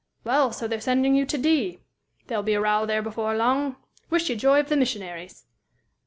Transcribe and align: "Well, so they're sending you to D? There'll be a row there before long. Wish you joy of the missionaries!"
"Well, 0.23 0.51
so 0.51 0.67
they're 0.67 0.81
sending 0.81 1.13
you 1.13 1.27
to 1.27 1.37
D? 1.37 1.77
There'll 2.25 2.41
be 2.41 2.55
a 2.55 2.59
row 2.59 2.87
there 2.87 3.03
before 3.03 3.37
long. 3.37 3.75
Wish 4.09 4.31
you 4.31 4.35
joy 4.35 4.59
of 4.59 4.69
the 4.69 4.75
missionaries!" 4.75 5.45